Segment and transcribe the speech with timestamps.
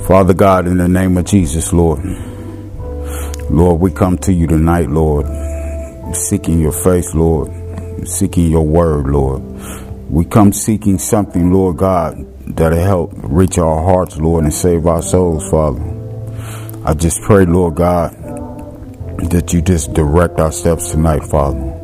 [0.06, 2.04] Father God, in the name of Jesus, Lord.
[3.48, 5.24] Lord, we come to you tonight, Lord,
[6.14, 7.50] seeking your face, Lord,
[8.06, 9.42] seeking your word, Lord.
[10.10, 15.02] We come seeking something, Lord God, that'll help reach our hearts, Lord, and save our
[15.02, 15.82] souls, Father.
[16.84, 18.12] I just pray, Lord God,
[19.30, 21.76] that you just direct our steps tonight, Father.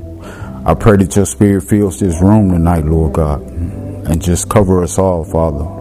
[0.66, 4.98] I pray that your spirit fills this room tonight, Lord God, and just cover us
[4.98, 5.76] all, Father.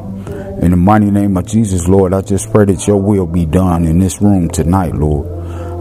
[0.61, 3.85] In the mighty name of Jesus, Lord, I just pray that your will be done
[3.85, 5.27] in this room tonight, Lord.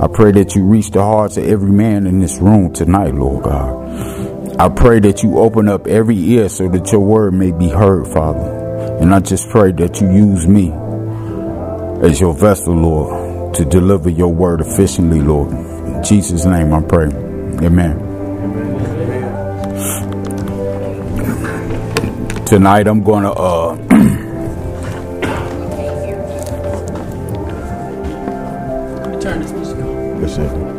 [0.00, 3.44] I pray that you reach the hearts of every man in this room tonight, Lord
[3.44, 4.60] God.
[4.60, 8.08] I pray that you open up every ear so that your word may be heard,
[8.08, 8.98] Father.
[9.00, 10.72] And I just pray that you use me
[12.06, 15.52] as your vessel, Lord, to deliver your word efficiently, Lord.
[15.52, 17.06] In Jesus' name I pray.
[17.64, 18.20] Amen.
[22.46, 23.73] Tonight I'm going to uh
[30.38, 30.76] on.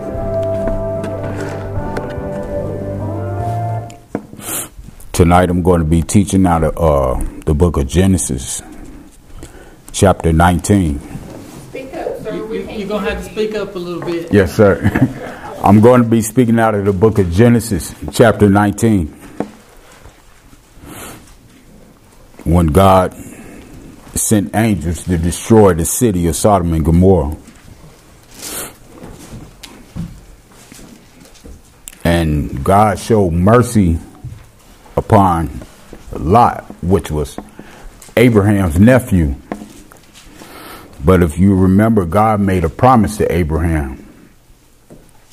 [4.37, 4.69] Yes.
[5.13, 8.61] Tonight I'm going to be teaching out of uh, the book of Genesis,
[9.91, 10.99] chapter 19.
[11.73, 14.33] You, you, you're gonna have to speak up a little bit.
[14.33, 14.81] Yes, sir.
[15.63, 19.07] I'm going to be speaking out of the book of Genesis, chapter 19.
[22.43, 23.15] When God
[24.15, 27.35] sent angels to destroy the city of Sodom and Gomorrah.
[32.15, 33.99] And God showed mercy
[34.95, 35.49] upon
[36.13, 37.37] Lot, which was
[38.15, 39.35] Abraham's nephew.
[41.03, 44.07] But if you remember, God made a promise to Abraham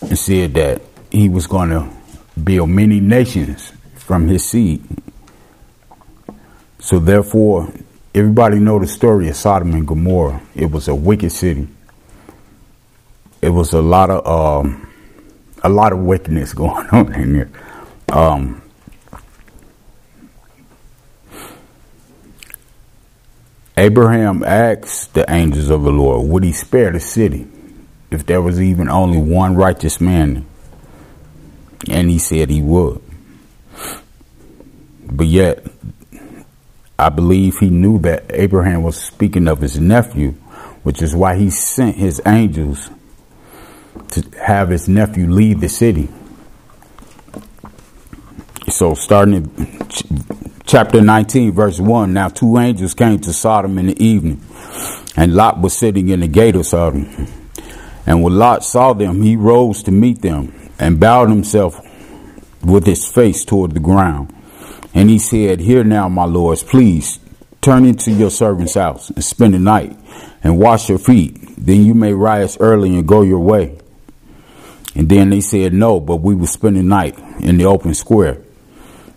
[0.01, 0.83] and said that
[1.13, 1.89] he was going to
[2.43, 4.85] build many nations from his seed.
[6.81, 7.73] So therefore,
[8.13, 10.43] everybody know the story of Sodom and Gomorrah.
[10.57, 11.69] It was a wicked city.
[13.41, 14.92] It was a lot of um,
[15.63, 17.51] a lot of wickedness going on in there.
[18.11, 18.63] Um,
[23.77, 27.49] Abraham asked the angels of the Lord, would he spare the city
[28.11, 30.47] if there was even only one righteous man?
[31.89, 33.03] And he said he would.
[35.05, 35.67] But yet,
[36.99, 40.33] I believe he knew that Abraham was speaking of his nephew,
[40.83, 42.91] which is why he sent his angels
[44.13, 46.09] to have his nephew leave the city.
[48.69, 50.05] So, starting in ch-
[50.65, 54.41] chapter 19, verse 1 Now two angels came to Sodom in the evening,
[55.17, 57.29] and Lot was sitting in the gate of Sodom.
[58.07, 61.81] And when Lot saw them, he rose to meet them and bowed himself
[62.63, 64.35] with his face toward the ground.
[64.95, 67.19] And he said, Here now, my lords, please
[67.61, 69.97] turn into your servant's house and spend the night
[70.43, 71.39] and wash your feet.
[71.57, 73.79] Then you may rise early and go your way.
[74.95, 78.43] And then they said, No, but we will spend the night in the open square.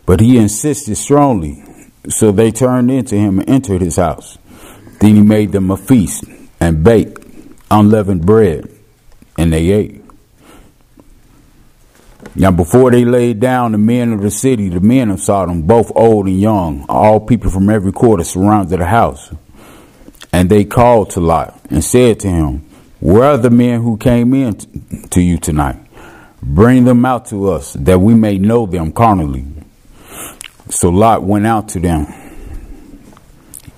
[0.06, 1.64] But he insisted strongly.
[2.10, 4.38] So they turned into him and entered his house.
[5.00, 6.24] Then he made them a feast
[6.60, 7.26] and baked
[7.70, 8.70] unleavened bread,
[9.38, 10.02] and they ate.
[12.36, 15.92] Now, before they laid down, the men of the city, the men of Sodom, both
[15.96, 19.34] old and young, all people from every quarter surrounded the house.
[20.34, 22.65] And they called to Lot and said to him,
[23.06, 24.56] Where are the men who came in
[25.12, 25.78] to you tonight?
[26.42, 29.46] Bring them out to us, that we may know them carnally.
[30.72, 32.08] So Lot went out to them.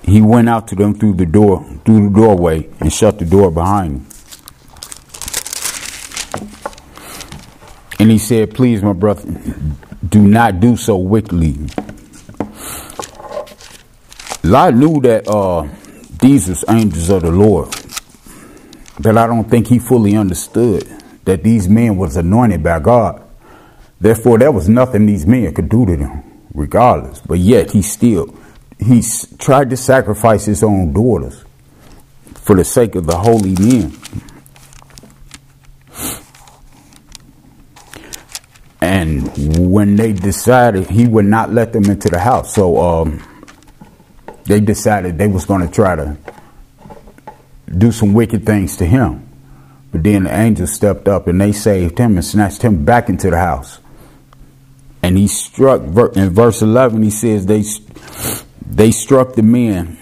[0.02, 3.50] He went out to them through the door, through the doorway, and shut the door
[3.50, 4.06] behind him.
[7.98, 9.30] And he said, Please, my brother,
[10.08, 11.54] do not do so wickedly.
[14.42, 15.68] Lot knew that uh,
[16.18, 17.77] these was angels of the Lord.
[19.00, 20.84] But I don't think he fully understood
[21.24, 23.22] that these men was anointed by God.
[24.00, 26.22] Therefore, there was nothing these men could do to them,
[26.54, 27.20] regardless.
[27.20, 28.34] But yet, he still
[28.80, 29.02] he
[29.38, 31.44] tried to sacrifice his own daughters
[32.34, 33.92] for the sake of the holy men.
[38.80, 43.22] And when they decided he would not let them into the house, so um,
[44.44, 46.16] they decided they was going to try to
[47.76, 49.28] do some wicked things to him.
[49.92, 53.30] But then the angels stepped up and they saved him and snatched him back into
[53.30, 53.78] the house.
[55.02, 55.82] And he struck
[56.16, 57.64] in verse 11 he says they
[58.66, 59.96] they struck the men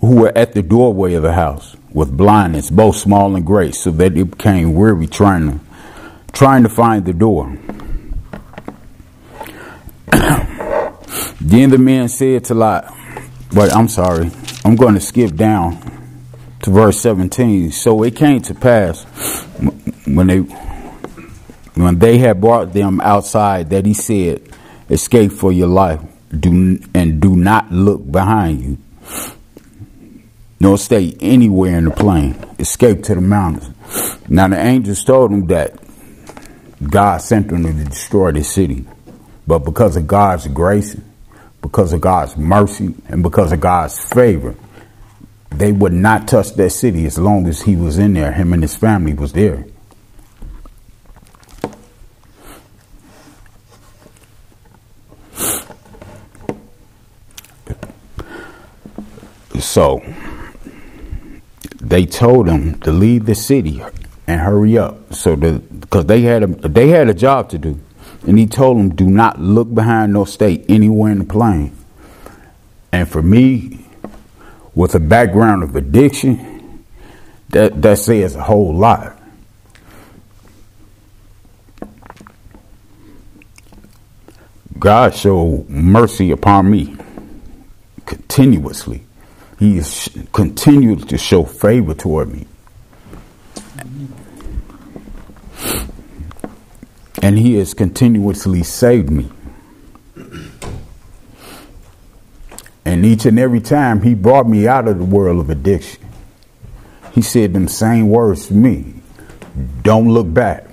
[0.00, 3.90] who were at the doorway of the house with blindness both small and great so
[3.90, 5.60] that they became weary trying to
[6.32, 7.56] trying to find the door.
[11.40, 12.92] then the men said to Lot,
[13.52, 14.30] but I'm sorry,
[14.64, 15.89] I'm going to skip down
[16.62, 17.72] to verse 17.
[17.72, 19.04] So it came to pass
[20.06, 20.38] when they
[21.74, 24.42] when they had brought them outside that he said,
[24.90, 26.00] Escape for your life,
[26.36, 28.78] do and do not look behind you,
[30.58, 32.36] nor stay anywhere in the plain.
[32.58, 33.70] Escape to the mountains.
[34.28, 35.78] Now the angels told him that
[36.82, 38.84] God sent them to destroy the city.
[39.46, 40.96] But because of God's grace,
[41.62, 44.54] because of God's mercy, and because of God's favor,
[45.50, 48.32] they would not touch that city as long as he was in there.
[48.32, 49.66] Him and his family was there.
[59.58, 60.02] So
[61.80, 63.82] they told him to leave the city
[64.26, 65.12] and hurry up.
[65.14, 67.78] So the because they had a they had a job to do,
[68.26, 71.72] and he told them, "Do not look behind nor stay anywhere in the plain."
[72.92, 73.79] And for me,
[74.80, 76.86] with a background of addiction,
[77.50, 79.14] that that says a whole lot.
[84.78, 86.96] God showed mercy upon me
[88.06, 89.04] continuously.
[89.58, 92.46] He has continued to show favor toward me.
[97.22, 99.30] And he has continuously saved me.
[103.00, 106.02] And each and every time he brought me out of the world of addiction,
[107.12, 108.92] he said them same words to me.
[109.80, 110.66] Don't look back.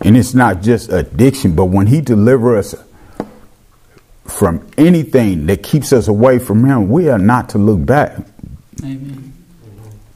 [0.00, 2.84] And it's not just addiction, but when he delivers us
[4.24, 8.18] from anything that keeps us away from him, we are not to look back.
[8.82, 9.34] Amen.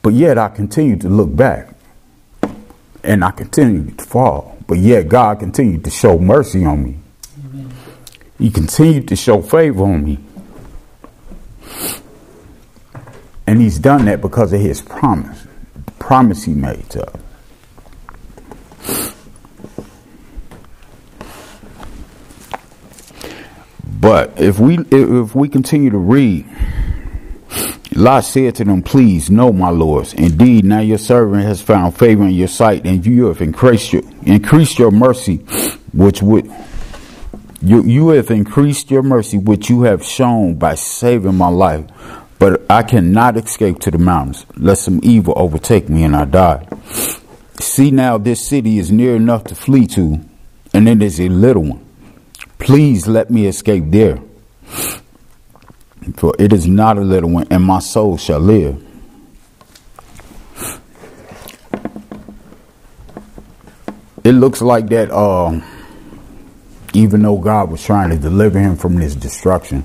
[0.01, 1.73] But yet I continue to look back
[3.05, 4.57] and I continued to fall.
[4.67, 7.00] But yet God continued to show mercy on me.
[8.41, 10.17] He continued to show favor on me.
[13.45, 15.45] And he's done that because of his promise,
[15.75, 17.21] the promise he made to us.
[23.99, 26.49] But if we if we continue to read
[27.93, 30.15] Lot said to them, Please, no, my lords.
[30.15, 34.01] Indeed, now your servant has found favor in your sight, and you have increased your,
[34.23, 35.37] increased your mercy,
[35.93, 36.49] which would
[37.61, 41.85] you, you have increased your mercy, which you have shown by saving my life.
[42.39, 46.67] But I cannot escape to the mountains, lest some evil overtake me and I die.
[47.59, 50.19] See now, this city is near enough to flee to,
[50.73, 51.85] and it is a little one.
[52.57, 54.19] Please let me escape there.
[56.15, 58.83] For it is not a little one, and my soul shall live.
[64.23, 65.61] It looks like that, uh,
[66.93, 69.83] even though God was trying to deliver him from this destruction,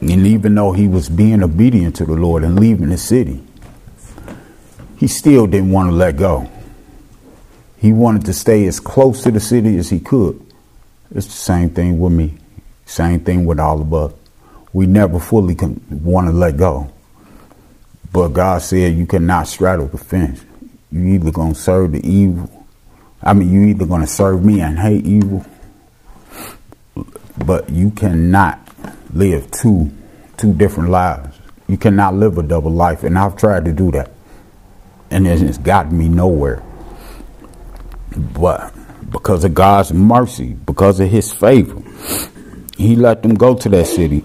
[0.00, 3.42] and even though he was being obedient to the Lord and leaving the city,
[4.98, 6.48] he still didn't want to let go.
[7.78, 10.40] He wanted to stay as close to the city as he could.
[11.14, 12.34] It's the same thing with me.
[12.86, 14.12] Same thing with all of us.
[14.72, 16.92] We never fully can want to let go.
[18.12, 20.44] But God said you cannot straddle the fence.
[20.90, 22.65] You either gonna serve the evil.
[23.22, 25.44] I mean, you either gonna serve me and hate evil,
[27.44, 28.60] but you cannot
[29.12, 29.90] live two
[30.36, 31.38] two different lives.
[31.68, 34.10] You cannot live a double life, and I've tried to do that,
[35.10, 36.62] and it's gotten me nowhere.
[38.16, 38.72] But
[39.10, 41.82] because of God's mercy, because of His favor,
[42.76, 44.22] he let them go to that city.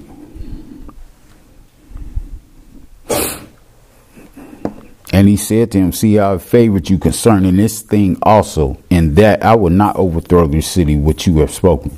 [5.12, 9.16] And he said to him, See, I have favored you concerning this thing also, in
[9.16, 11.98] that I will not overthrow this city which you have spoken.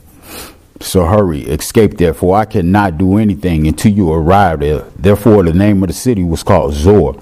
[0.81, 2.37] So hurry, escape therefore.
[2.37, 4.81] I cannot do anything until you arrive there.
[4.97, 7.15] Therefore, the name of the city was called Zoar.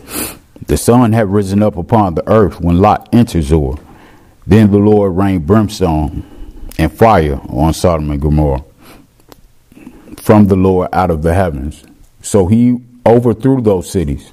[0.65, 3.77] The sun had risen up upon the earth when Lot entered Zoar.
[4.47, 6.23] Then the Lord rained brimstone
[6.77, 8.63] and fire on Sodom and Gomorrah
[10.21, 11.83] from the Lord out of the heavens.
[12.21, 14.31] So he overthrew those cities,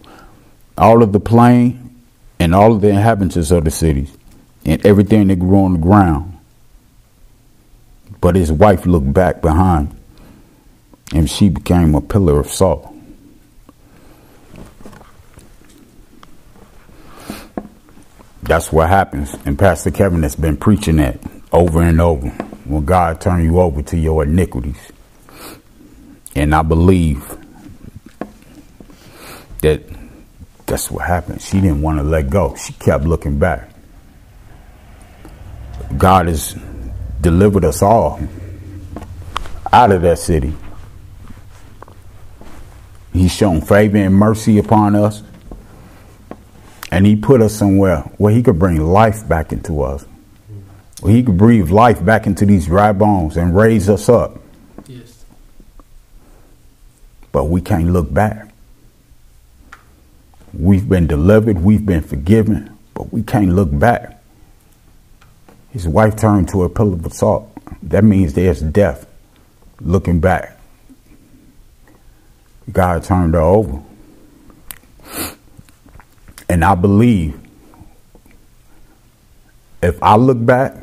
[0.78, 2.02] all of the plain
[2.40, 4.16] and all of the inhabitants of the cities,
[4.64, 6.38] and everything that grew on the ground.
[8.20, 9.97] But his wife looked back behind,
[11.14, 12.94] and she became a pillar of salt.
[18.42, 19.37] That's what happens.
[19.44, 21.20] And Pastor Kevin has been preaching that
[21.52, 22.28] over and over
[22.64, 24.78] when God turn you over to your iniquities.
[26.35, 27.37] And I believe
[29.61, 29.82] that
[30.69, 31.41] that's what happened.
[31.41, 32.55] She didn't want to let go.
[32.55, 33.71] She kept looking back.
[35.97, 36.55] God has
[37.21, 38.21] delivered us all
[39.73, 40.55] out of that city.
[43.13, 45.23] He's shown favor and mercy upon us.
[46.91, 50.07] And he put us somewhere where he could bring life back into us.
[51.01, 54.39] Where he could breathe life back into these dry bones and raise us up.
[54.87, 55.25] Yes.
[57.33, 58.48] But we can't look back.
[60.52, 64.23] We've been delivered, we've been forgiven, but we can't look back.
[65.71, 67.52] His wife turned to a pillar of salt.
[67.83, 69.07] That means there's death
[69.81, 70.59] looking back.
[72.73, 73.83] God turned her over.
[76.49, 77.38] And I believe
[79.83, 80.75] if I look back,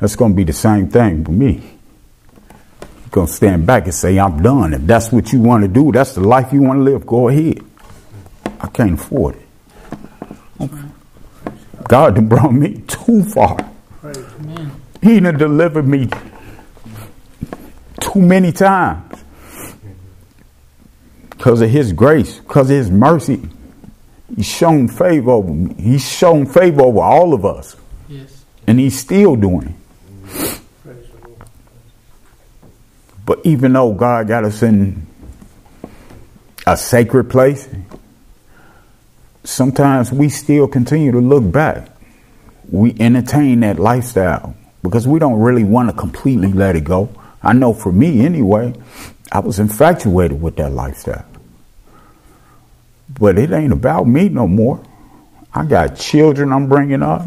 [0.00, 1.62] that's going to be the same thing for me.
[2.80, 4.74] You're going to stand back and say, I'm done.
[4.74, 7.28] If that's what you want to do, that's the life you want to live, go
[7.28, 7.62] ahead.
[8.62, 10.70] I can't afford it.
[11.88, 13.58] God done brought me too far.
[15.02, 16.08] He done delivered me
[18.00, 19.24] too many times.
[21.30, 23.42] Because of his grace, because of his mercy.
[24.36, 25.74] He's shown favor over me.
[25.74, 27.76] He's shown favor over all of us.
[28.08, 28.44] Yes.
[28.66, 30.60] And he's still doing it.
[33.26, 35.06] But even though God got us in
[36.66, 37.68] a sacred place,
[39.44, 41.88] sometimes we still continue to look back.
[42.70, 47.10] We entertain that lifestyle because we don't really want to completely let it go.
[47.42, 48.74] I know for me anyway,
[49.30, 51.24] I was infatuated with that lifestyle.
[53.18, 54.82] But it ain't about me no more.
[55.52, 57.26] I got children I'm bringing up.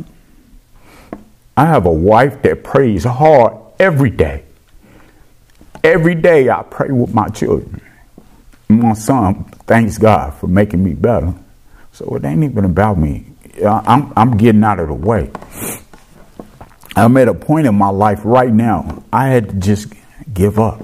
[1.55, 4.43] I have a wife that prays hard every day.
[5.83, 7.81] Every day I pray with my children.
[8.67, 11.33] My son thanks God for making me better.
[11.95, 13.23] So it ain't even about me.
[13.65, 15.31] I'm, I'm getting out of the way.
[16.93, 19.93] I'm at a point in my life right now, I had to just
[20.33, 20.81] give up.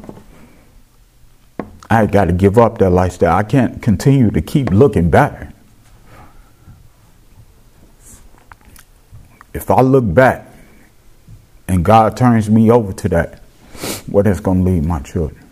[1.89, 3.35] I got to give up that lifestyle.
[3.35, 5.53] I can't continue to keep looking back.
[9.53, 10.47] If I look back
[11.67, 13.39] and God turns me over to that,
[14.07, 15.45] where that's going to leave my children?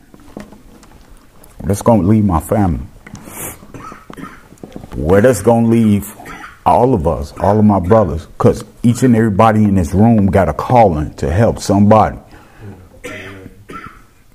[1.66, 2.89] That's going to leave my family.
[4.96, 6.14] Where that's going to leave
[6.66, 10.50] all of us, all of my brothers, because each and everybody in this room got
[10.50, 12.18] a calling to help somebody.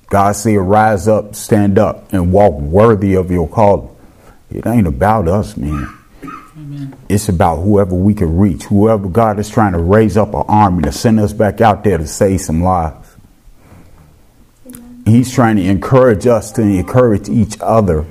[0.07, 3.89] God said, rise up, stand up, and walk worthy of your calling.
[4.49, 5.97] It ain't about us, man.
[6.57, 6.95] Amen.
[7.09, 10.83] It's about whoever we can reach, whoever God is trying to raise up an army
[10.83, 13.15] to send us back out there to save some lives.
[15.05, 18.05] He's trying to encourage us to encourage each other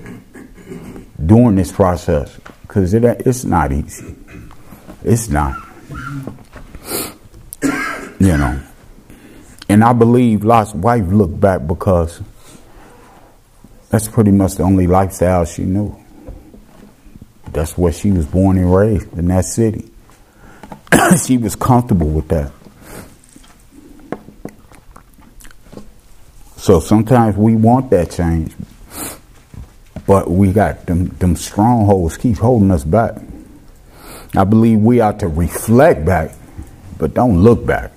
[1.26, 4.14] during this process because it, it's not easy.
[5.02, 5.56] It's not.
[7.62, 8.62] You know.
[9.68, 12.20] And I believe Lot's wife looked back because
[13.90, 15.96] that's pretty much the only lifestyle she knew.
[17.52, 19.90] That's where she was born and raised in that city.
[21.24, 22.50] she was comfortable with that.
[26.56, 28.54] So sometimes we want that change,
[30.06, 33.14] but we got them, them strongholds keep holding us back.
[34.36, 36.32] I believe we ought to reflect back,
[36.98, 37.92] but don't look back.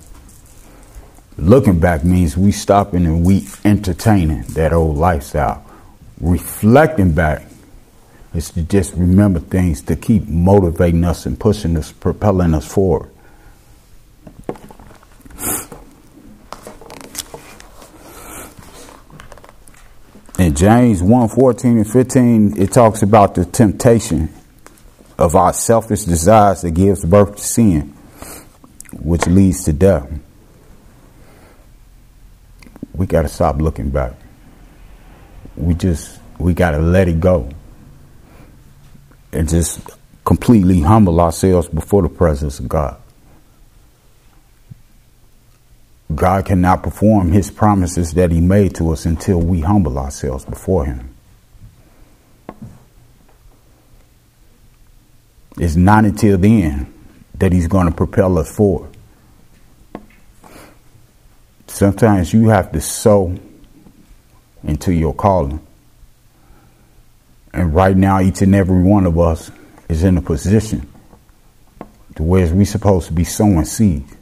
[1.36, 5.64] Looking back means we stopping and we entertaining that old lifestyle.
[6.20, 7.42] Reflecting back
[8.34, 13.10] is to just remember things to keep motivating us and pushing us, propelling us forward.
[20.38, 24.28] In James 1 14 and 15, it talks about the temptation
[25.18, 27.92] of our selfish desires that gives birth to sin,
[28.92, 30.08] which leads to death.
[32.94, 34.12] We got to stop looking back.
[35.56, 37.50] We just, we got to let it go
[39.32, 39.80] and just
[40.24, 42.96] completely humble ourselves before the presence of God.
[46.18, 50.84] God cannot perform his promises that he made to us until we humble ourselves before
[50.84, 51.14] him.
[55.56, 56.92] It's not until then
[57.34, 58.90] that he's going to propel us forward.
[61.68, 63.38] Sometimes you have to sow
[64.64, 65.64] into your calling.
[67.52, 69.52] And right now, each and every one of us
[69.88, 70.92] is in a position
[72.16, 74.17] to where we're supposed to be sowing seeds.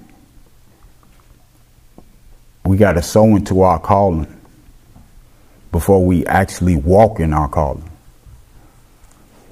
[2.67, 4.27] We got to sow into our calling
[5.71, 7.89] before we actually walk in our calling.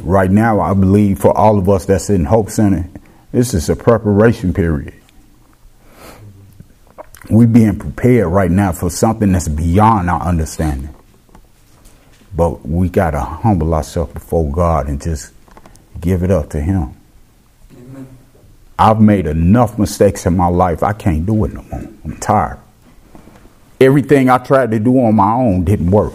[0.00, 2.88] Right now, I believe for all of us that's in Hope Center,
[3.30, 4.94] this is a preparation period.
[7.30, 10.92] We being prepared right now for something that's beyond our understanding.
[12.36, 15.32] But we got to humble ourselves before God and just
[16.00, 16.94] give it up to Him.
[17.72, 18.08] Amen.
[18.76, 20.82] I've made enough mistakes in my life.
[20.82, 21.88] I can't do it no more.
[22.04, 22.58] I'm tired.
[23.84, 26.14] Everything I tried to do on my own didn't work.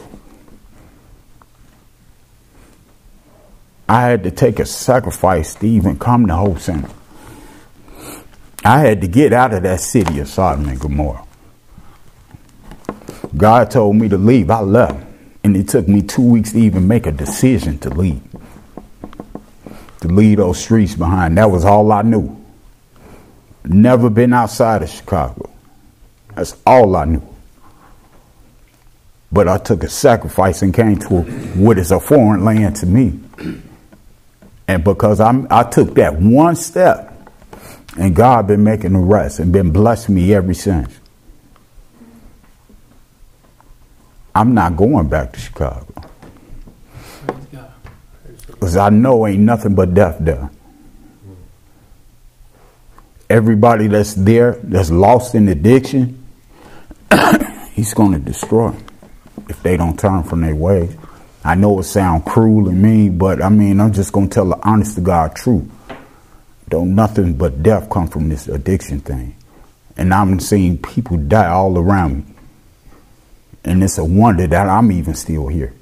[3.87, 6.89] I had to take a sacrifice to even come to Hope Center.
[8.65, 11.23] I had to get out of that city of Sodom and Gomorrah.
[13.37, 14.49] God told me to leave.
[14.49, 15.05] I left.
[15.43, 18.23] And it took me two weeks to even make a decision to leave.
[20.01, 21.37] To leave those streets behind.
[21.37, 22.35] That was all I knew.
[23.63, 25.51] Never been outside of Chicago.
[26.33, 27.28] That's all I knew.
[29.31, 31.21] But I took a sacrifice and came to
[31.55, 33.19] what is a foreign land to me.
[34.67, 37.05] And because I'm, I took that one step,
[37.97, 40.99] and God been making the rest and been blessing me ever since.
[44.33, 45.85] I'm not going back to Chicago.
[48.47, 50.49] Because I know ain't nothing but death there.
[53.29, 56.23] Everybody that's there, that's lost in addiction,
[57.73, 58.75] he's going to destroy
[59.49, 60.95] if they don't turn from their ways.
[61.43, 64.45] I know it sounds cruel and mean, but I mean, I'm just going to tell
[64.45, 65.69] the honest to God truth.
[66.69, 69.35] Don't nothing but death come from this addiction thing.
[69.97, 72.33] And I'm seeing people die all around me.
[73.65, 75.73] And it's a wonder that I'm even still here.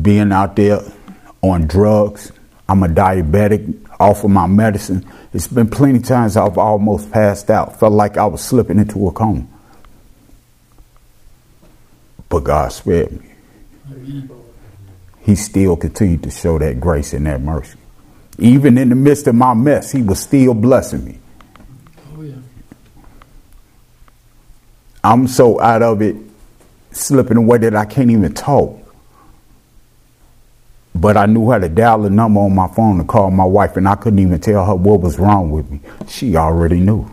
[0.00, 0.80] Being out there
[1.42, 2.32] on drugs,
[2.68, 5.06] I'm a diabetic, off of my medicine.
[5.34, 7.78] It's been plenty times I've almost passed out.
[7.78, 9.46] Felt like I was slipping into a coma.
[12.30, 13.26] But God spared me.
[15.20, 17.76] He still continued to show that grace and that mercy.
[18.38, 21.18] Even in the midst of my mess, he was still blessing me.
[22.16, 22.36] Oh, yeah.
[25.04, 26.16] I'm so out of it,
[26.92, 28.78] slipping away that I can't even talk.
[30.94, 33.76] But I knew how to dial a number on my phone to call my wife,
[33.76, 35.80] and I couldn't even tell her what was wrong with me.
[36.08, 37.08] She already knew.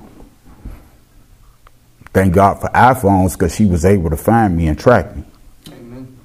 [2.18, 5.24] Thank God for iPhones because she was able to find me and track me
[5.68, 6.18] Amen.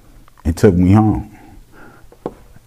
[0.42, 1.38] and took me home.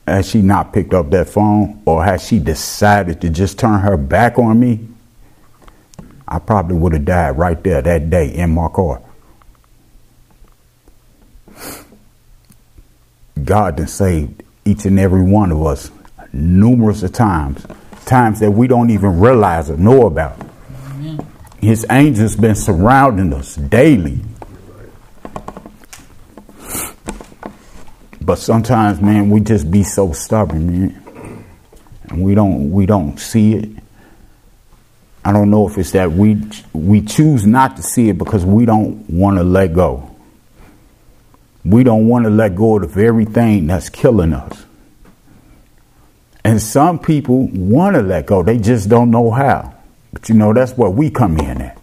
[0.06, 3.98] Has she not picked up that phone or had she decided to just turn her
[3.98, 4.88] back on me?
[6.28, 9.02] I probably would have died right there that day in my car.
[13.44, 15.90] God has saved each and every one of us
[16.32, 17.66] numerous of times,
[18.06, 20.40] times that we don't even realize or know about.
[21.66, 24.20] His angels been surrounding us daily
[28.26, 31.46] But sometimes, man, we just be so stubborn, man.
[32.10, 33.70] And we don't we don't see it.
[35.24, 36.42] I don't know if it's that we
[36.74, 40.16] we choose not to see it because we don't want to let go.
[41.64, 44.66] We don't want to let go of the very thing that's killing us.
[46.44, 48.44] And some people want to let go.
[48.44, 49.75] They just don't know how.
[50.16, 51.80] But you know, that's where we come in at.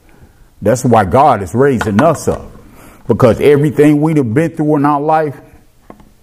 [0.60, 2.50] That's why God is raising us up.
[3.06, 5.40] Because everything we'd have been through in our life,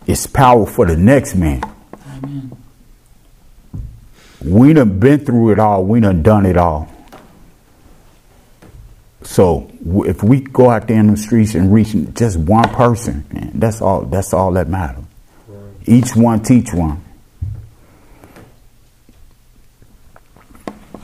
[0.09, 1.61] is power for the next man.
[2.17, 2.57] Amen.
[4.43, 5.85] We done been through it all.
[5.85, 6.91] We done done it all.
[9.21, 13.51] So if we go out there in the streets and reach just one person, man,
[13.53, 14.01] that's all.
[14.01, 15.03] That's all that matters.
[15.85, 17.03] Each one teach one.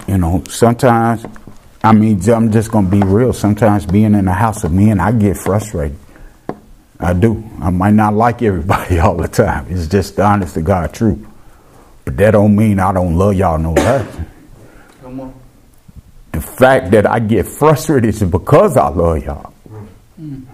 [0.07, 1.25] You know, sometimes,
[1.83, 3.33] I mean, I'm just gonna be real.
[3.33, 5.97] Sometimes being in the house of men, I get frustrated.
[6.99, 7.43] I do.
[7.61, 9.67] I might not like everybody all the time.
[9.69, 11.25] It's just the honest to God truth.
[12.05, 14.17] But that don't mean I don't love y'all no less.
[15.01, 15.33] Come on.
[16.31, 19.53] The fact that I get frustrated is because I love y'all.
[20.19, 20.45] Mm.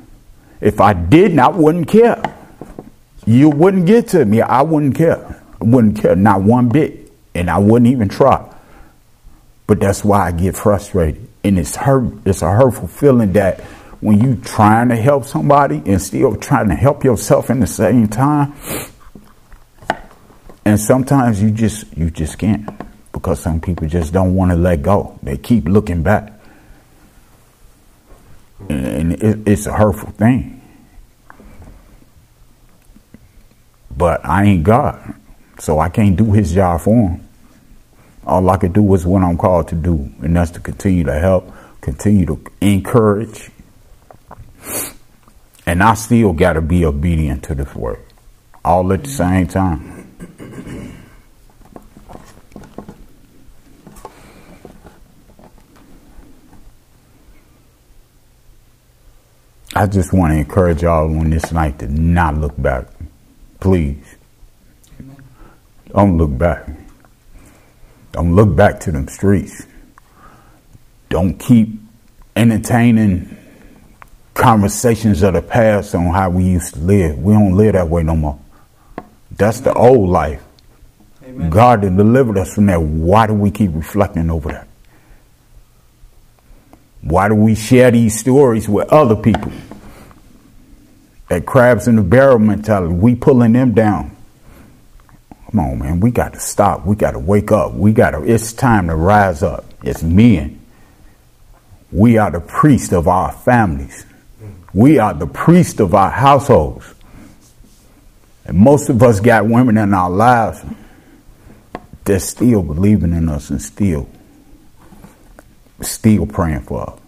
[0.61, 2.21] If I didn't, I wouldn't care.
[3.25, 4.41] You wouldn't get to me.
[4.41, 5.41] I wouldn't care.
[5.59, 7.11] I wouldn't care, not one bit.
[7.35, 8.47] And I wouldn't even try.
[9.67, 11.27] But that's why I get frustrated.
[11.43, 12.13] And it's hurt.
[12.25, 13.61] It's a hurtful feeling that
[14.01, 18.07] when you trying to help somebody and still trying to help yourself in the same
[18.07, 18.53] time.
[20.65, 22.69] And sometimes you just you just can't
[23.11, 25.19] because some people just don't want to let go.
[25.23, 26.33] They keep looking back.
[28.69, 30.61] And it, it's a hurtful thing.
[33.95, 35.15] But I ain't God,
[35.59, 37.27] so I can't do his job for him.
[38.25, 41.19] All I can do is what I'm called to do, and that's to continue to
[41.19, 43.49] help, continue to encourage.
[45.65, 48.03] And I still got to be obedient to this word
[48.63, 50.07] all at the same time.
[59.73, 62.85] I just want to encourage y'all on this night to not look back.
[63.59, 64.03] Please.
[65.93, 66.67] Don't look back.
[68.11, 69.65] Don't look back to them streets.
[71.09, 71.69] Don't keep
[72.35, 73.37] entertaining
[74.33, 77.17] conversations of the past on how we used to live.
[77.19, 78.39] We don't live that way no more.
[79.31, 80.41] That's the old life.
[81.23, 81.49] Amen.
[81.49, 82.81] God has delivered us from that.
[82.81, 84.67] Why do we keep reflecting over that?
[87.01, 89.51] Why do we share these stories with other people?
[91.29, 94.15] That crabs in the barrel mentality, we pulling them down.
[95.51, 95.99] Come on, man.
[95.99, 96.85] We got to stop.
[96.85, 97.73] We got to wake up.
[97.73, 99.65] We got to, it's time to rise up.
[99.83, 100.61] It's men.
[101.91, 104.05] We are the priest of our families.
[104.73, 106.85] We are the priest of our households.
[108.45, 110.63] And most of us got women in our lives
[112.05, 114.09] that still believing in us and still,
[115.81, 116.99] still praying for us.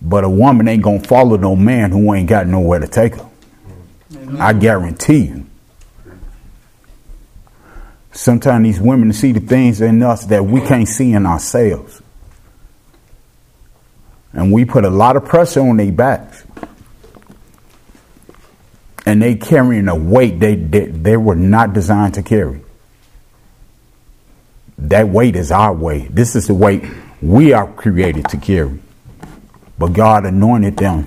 [0.00, 3.28] But a woman ain't gonna follow no man who ain't got nowhere to take her.
[4.16, 4.40] Amen.
[4.40, 5.47] I guarantee you.
[8.18, 12.02] Sometimes these women see the things in us that we can't see in ourselves.
[14.32, 16.44] And we put a lot of pressure on their backs.
[19.06, 22.60] And they carrying a weight they, they, they were not designed to carry.
[24.78, 26.12] That weight is our weight.
[26.12, 26.82] This is the weight
[27.22, 28.80] we are created to carry.
[29.78, 31.06] But God anointed them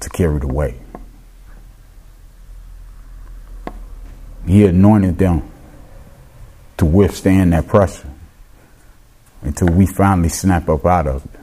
[0.00, 0.76] to carry the weight.
[4.46, 5.50] He anointed them
[6.84, 8.08] to withstand that pressure
[9.42, 11.40] until we finally snap up out of it.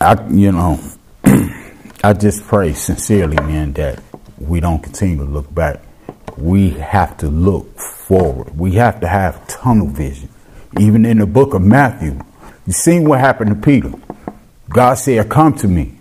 [0.00, 0.80] I, you know,
[2.04, 4.02] I just pray sincerely, man, that
[4.38, 5.80] we don't continue to look back.
[6.36, 8.58] We have to look forward.
[8.58, 10.28] We have to have tunnel vision.
[10.80, 12.18] Even in the book of Matthew,
[12.66, 13.92] you seen what happened to Peter.
[14.68, 15.98] God said, Come to me.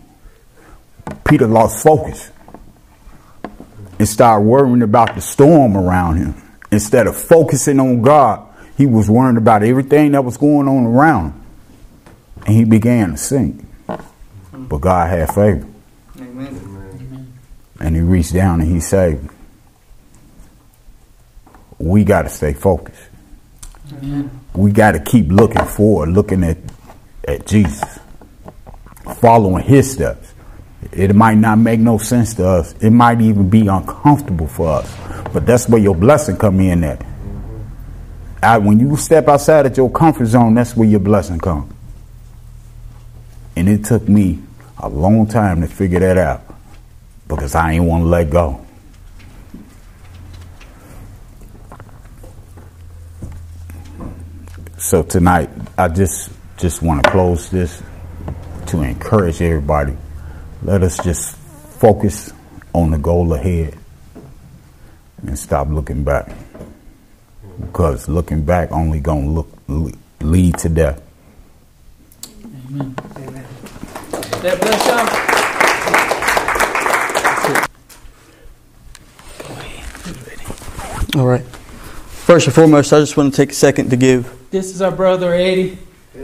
[1.25, 2.31] Peter lost focus
[4.01, 6.33] and started worrying about the storm around him.
[6.71, 11.33] Instead of focusing on God, he was worrying about everything that was going on around
[11.33, 11.43] him.
[12.47, 13.63] And he began to sink.
[14.51, 15.67] But God had favor.
[16.17, 17.31] Amen.
[17.79, 19.29] And he reached down and he saved.
[21.77, 23.03] We got to stay focused.
[23.93, 24.31] Amen.
[24.55, 26.57] We got to keep looking forward, looking at,
[27.27, 27.99] at Jesus,
[29.19, 30.30] following his steps.
[30.91, 32.73] It might not make no sense to us.
[32.81, 34.97] It might even be uncomfortable for us.
[35.31, 37.05] But that's where your blessing come in at.
[38.43, 41.71] I, when you step outside of your comfort zone, that's where your blessing comes.
[43.55, 44.39] And it took me
[44.79, 46.41] a long time to figure that out
[47.27, 48.65] because I ain't want to let go.
[54.77, 57.81] So tonight, I just just want to close this
[58.67, 59.95] to encourage everybody.
[60.63, 61.35] Let us just
[61.79, 62.31] focus
[62.73, 63.75] on the goal ahead
[65.25, 66.31] and stop looking back.
[67.59, 69.47] Because looking back only gonna look
[70.19, 71.01] lead to death.
[72.45, 72.95] Amen.
[73.15, 73.45] Amen.
[74.41, 74.87] That bless
[81.15, 81.21] y'all.
[81.21, 81.43] All right.
[81.43, 84.31] First and foremost, I just want to take a second to give.
[84.51, 85.77] This is our brother Eddie.
[86.13, 86.21] He's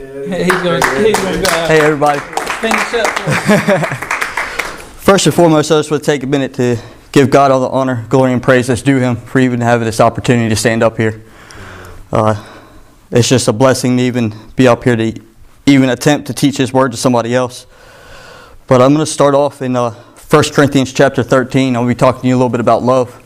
[0.62, 2.20] going he's going to Hey, everybody.
[2.60, 4.04] Finish up.
[5.08, 6.76] First and foremost, I just want to take a minute to
[7.12, 10.00] give God all the honor, glory, and praise that's due Him for even having this
[10.00, 11.22] opportunity to stand up here.
[12.12, 12.46] Uh,
[13.10, 15.18] it's just a blessing to even be up here to
[15.64, 17.66] even attempt to teach His word to somebody else.
[18.66, 21.74] But I'm going to start off in uh, 1 Corinthians chapter 13.
[21.74, 23.18] I'll be talking to you a little bit about love.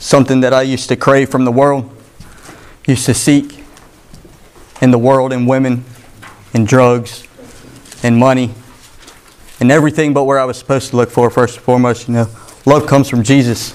[0.00, 1.96] Something that I used to crave from the world,
[2.88, 3.64] used to seek
[4.82, 5.84] in the world and women
[6.52, 7.24] and drugs
[8.02, 8.52] and money
[9.60, 12.08] and everything but where I was supposed to look for first and foremost.
[12.08, 12.28] You know,
[12.66, 13.74] love comes from Jesus.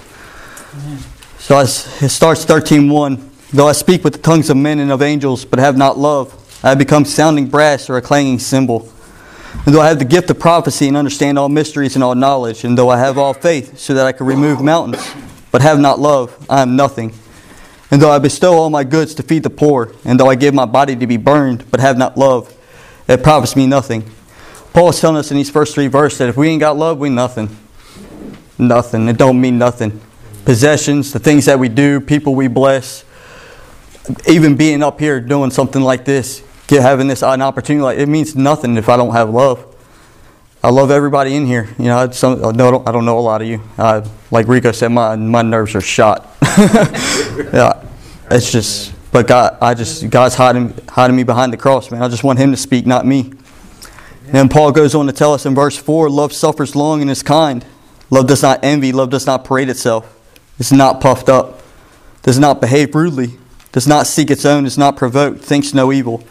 [0.74, 1.00] Amen.
[1.40, 3.52] So it starts 13.1.
[3.52, 6.34] Though I speak with the tongues of men and of angels, but have not love,
[6.64, 8.90] I have become sounding brass or a clanging cymbal.
[9.66, 12.64] And though I have the gift of prophecy and understand all mysteries and all knowledge,
[12.64, 15.06] and though I have all faith so that I can remove mountains,
[15.52, 17.14] but have not love, I am nothing.
[17.92, 20.56] And though I bestow all my goods to feed the poor, and though I give
[20.56, 22.52] my body to be burned, but have not love,
[23.08, 24.10] it profits me nothing.
[24.74, 26.98] Paul is telling us in these first three verses that if we ain't got love,
[26.98, 27.56] we nothing.
[28.58, 29.08] Nothing.
[29.08, 30.02] It don't mean nothing.
[30.46, 33.06] Possessions, the things that we do, people we bless,
[34.28, 38.10] even being up here doing something like this, get, having this an opportunity like it
[38.10, 39.64] means nothing if I don't have love.
[40.64, 41.70] I love everybody in here.
[41.78, 43.62] You know, I, some, don't, I don't know a lot of you.
[43.78, 46.36] Uh, like Rico said, my my nerves are shot.
[46.42, 47.86] yeah,
[48.32, 48.92] it's just.
[49.12, 52.02] But God, I just God's hiding hiding me behind the cross, man.
[52.02, 53.34] I just want Him to speak, not me.
[54.32, 57.24] And Paul goes on to tell us in verse four: Love suffers long and is
[57.24, 57.66] kind.
[58.10, 58.92] Love does not envy.
[58.92, 60.20] Love does not parade itself.
[60.60, 61.62] It's not puffed up.
[62.22, 63.38] Does not behave rudely.
[63.72, 64.66] Does not seek its own.
[64.66, 65.42] Is not provoked.
[65.42, 66.24] Thinks no evil.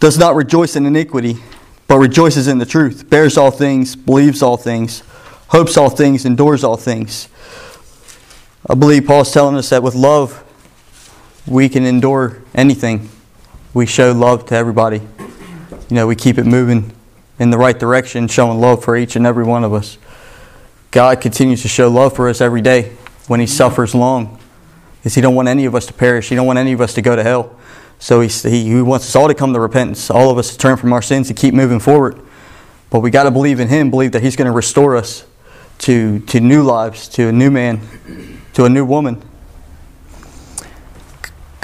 [0.00, 1.38] Does not rejoice in iniquity
[1.86, 5.02] but rejoices in the truth, bears all things, believes all things,
[5.48, 7.28] hopes all things, endures all things.
[8.68, 10.42] I believe Paul's telling us that with love,
[11.46, 13.10] we can endure anything.
[13.74, 14.98] We show love to everybody.
[14.98, 16.92] You know, we keep it moving
[17.38, 19.98] in the right direction, showing love for each and every one of us.
[20.90, 22.92] God continues to show love for us every day
[23.26, 24.38] when He suffers long.
[24.98, 26.28] Because He don't want any of us to perish.
[26.28, 27.56] He don't want any of us to go to hell.
[27.98, 30.76] So he, he, wants us all to come to repentance, all of us to turn
[30.76, 32.20] from our sins and keep moving forward.
[32.90, 35.24] But we got to believe in him, believe that he's going to restore us
[35.78, 37.80] to, to new lives, to a new man,
[38.52, 39.22] to a new woman.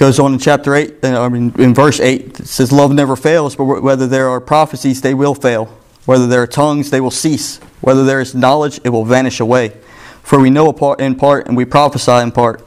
[0.01, 3.17] Goes on in chapter 8, uh, I mean, in verse 8, it says, Love never
[3.17, 5.67] fails, but whether there are prophecies, they will fail.
[6.07, 7.59] Whether there are tongues, they will cease.
[7.83, 9.77] Whether there is knowledge, it will vanish away.
[10.23, 12.67] For we know in part, and we prophesy in part.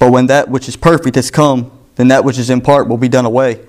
[0.00, 2.96] But when that which is perfect has come, then that which is in part will
[2.96, 3.60] be done away.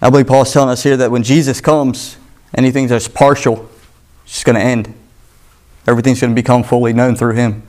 [0.00, 2.16] I believe Paul's telling us here that when Jesus comes,
[2.54, 3.68] anything that's partial
[4.24, 4.94] is just going to end.
[5.84, 7.64] Everything's going to become fully known through him.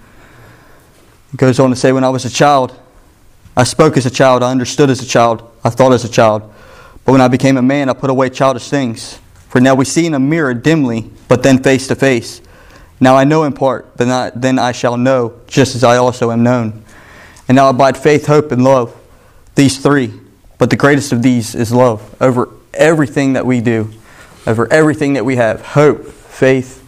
[1.32, 2.78] He goes on to say, When I was a child,
[3.56, 6.42] I spoke as a child, I understood as a child, I thought as a child.
[7.06, 9.20] But when I became a man, I put away childish things.
[9.50, 12.42] For now we see in a mirror dimly, but then face to face.
[13.00, 16.44] Now I know in part, but then I shall know, just as I also am
[16.44, 16.84] known.
[17.48, 18.96] And now abide faith, hope, and love
[19.56, 20.14] these three,
[20.58, 23.92] but the greatest of these is love over everything that we do,
[24.48, 26.80] over everything that we have hope, faith,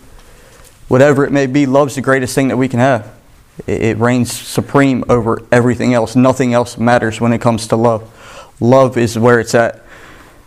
[0.88, 1.65] whatever it may be.
[1.65, 3.12] Love's the greatest thing that we can have.
[3.65, 6.15] It reigns supreme over everything else.
[6.15, 8.10] Nothing else matters when it comes to love.
[8.60, 9.82] Love is where it's at.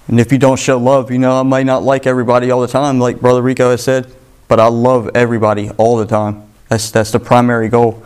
[0.09, 2.69] And if you don't show love, you know, I may not like everybody all the
[2.69, 4.15] time, like Brother Rico has said,
[4.49, 6.45] but I love everybody all the time.
[6.69, 8.05] That's, that's the primary goal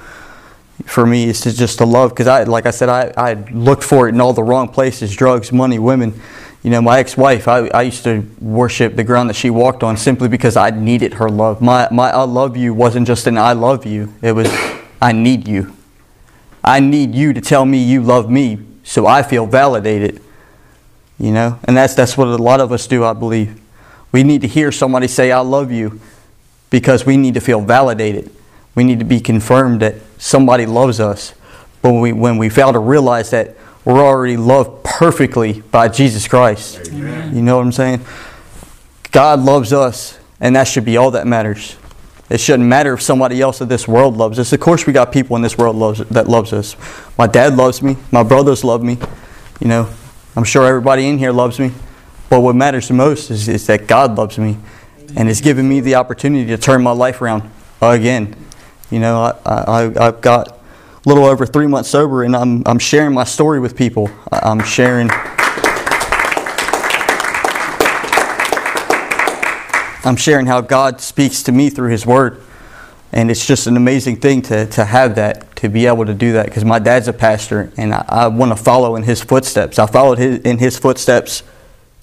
[0.87, 3.85] for me is to just to love because I like I said I, I looked
[3.85, 6.21] for it in all the wrong places drugs money women
[6.63, 9.97] you know my ex-wife I, I used to worship the ground that she walked on
[9.97, 13.53] simply because I needed her love my, my I love you wasn't just an I
[13.53, 14.49] love you it was
[15.01, 15.77] I need you
[16.63, 20.23] I need you to tell me you love me so I feel validated
[21.19, 23.61] you know and that's that's what a lot of us do I believe
[24.13, 26.01] we need to hear somebody say I love you
[26.71, 28.31] because we need to feel validated
[28.75, 31.35] we need to be confirmed that somebody loves us.
[31.83, 36.29] But when we, when we fail to realize that we're already loved perfectly by Jesus
[36.29, 36.89] Christ.
[36.89, 37.35] Amen.
[37.35, 38.05] You know what I'm saying?
[39.11, 41.77] God loves us, and that should be all that matters.
[42.31, 44.53] It shouldn't matter if somebody else in this world loves us.
[44.53, 46.77] Of course, we got people in this world loves, that loves us.
[47.19, 47.97] My dad loves me.
[48.13, 48.99] My brothers love me.
[49.59, 49.89] You know,
[50.37, 51.73] I'm sure everybody in here loves me.
[52.29, 54.59] But what matters the most is, is that God loves me
[55.17, 57.51] and has given me the opportunity to turn my life around
[57.83, 58.37] again.
[58.91, 60.55] You know, I, I, I've got a
[61.07, 64.09] little over three months sober, and I'm, I'm sharing my story with people.
[64.31, 65.11] I'm sharing.
[70.05, 72.43] I'm sharing how God speaks to me through His Word.
[73.13, 76.35] And it's just an amazing thing to, to have that, to be able to do
[76.35, 76.47] that.
[76.47, 79.81] Because my dad's a pastor, and I, I want to follow in his footsteps.
[79.81, 81.43] I followed his, in his footsteps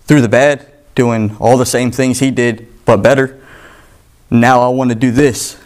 [0.03, 3.41] through the bad, doing all the same things he did, but better.
[4.29, 5.57] Now I want to do this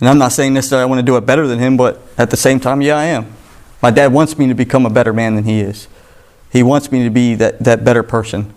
[0.00, 2.30] and I'm not saying necessarily I want to do it better than him, but at
[2.30, 3.32] the same time, yeah, I am.
[3.82, 5.88] My dad wants me to become a better man than he is.
[6.52, 8.52] He wants me to be that, that better person.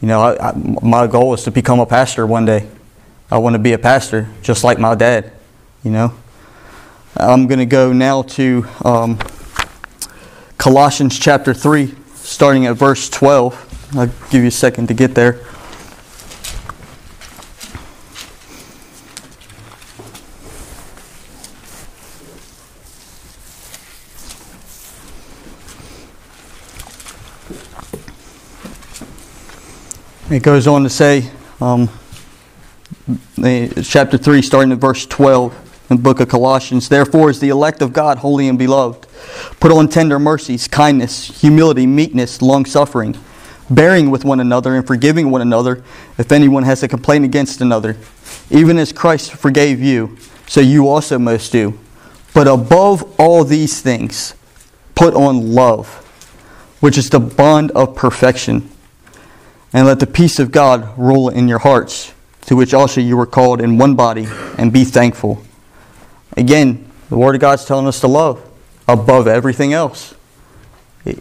[0.00, 2.66] You know, I, I, my goal is to become a pastor one day.
[3.30, 5.32] I want to be a pastor just like my dad,
[5.84, 6.14] you know.
[7.16, 9.18] I'm going to go now to um,
[10.56, 13.96] Colossians chapter 3, starting at verse 12.
[13.96, 15.44] I'll give you a second to get there.
[30.30, 31.28] It goes on to say,
[31.60, 31.88] um,
[33.82, 36.88] chapter 3, starting at verse 12 in the book of Colossians.
[36.88, 39.08] Therefore, is the elect of God holy and beloved.
[39.58, 43.18] Put on tender mercies, kindness, humility, meekness, long suffering,
[43.70, 45.82] bearing with one another and forgiving one another
[46.16, 47.96] if anyone has a complaint against another.
[48.50, 50.16] Even as Christ forgave you,
[50.46, 51.76] so you also must do.
[52.34, 54.34] But above all these things,
[54.94, 56.06] put on love
[56.80, 58.69] which is the bond of perfection.
[59.72, 63.26] And let the peace of God rule in your hearts, to which also you were
[63.26, 64.26] called in one body,
[64.58, 65.42] and be thankful.
[66.36, 68.44] Again, the Word of God's telling us to love
[68.88, 70.14] above everything else.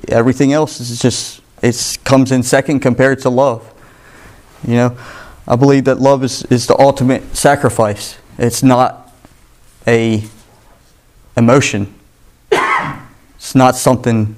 [0.08, 3.74] Everything else is just it comes in second compared to love.
[4.68, 4.98] You know,
[5.48, 8.18] I believe that love is, is the ultimate sacrifice.
[8.38, 9.12] It's not
[9.88, 10.24] a
[11.36, 11.94] emotion.
[12.52, 14.36] It's not something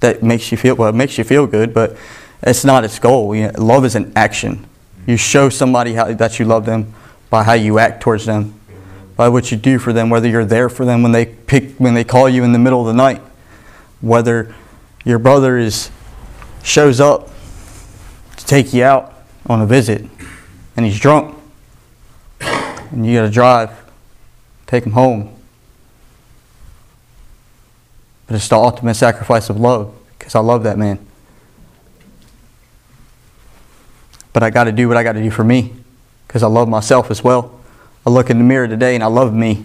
[0.00, 0.90] that makes you feel well.
[0.90, 1.96] It makes you feel good, but
[2.42, 3.34] it's not its goal.
[3.34, 4.66] You know, love is an action.
[5.06, 6.92] You show somebody how, that you love them
[7.30, 8.54] by how you act towards them,
[9.16, 10.10] by what you do for them.
[10.10, 12.80] Whether you're there for them when they pick when they call you in the middle
[12.80, 13.20] of the night,
[14.00, 14.54] whether
[15.04, 15.90] your brother is
[16.62, 17.30] shows up
[18.36, 19.12] to take you out
[19.46, 20.04] on a visit
[20.76, 21.36] and he's drunk
[22.40, 23.70] and you got to drive,
[24.66, 25.34] take him home.
[28.26, 31.04] But it's the ultimate sacrifice of love because I love that man.
[34.32, 35.72] But I got to do what I got to do for me
[36.26, 37.60] because I love myself as well.
[38.06, 39.64] I look in the mirror today and I love me.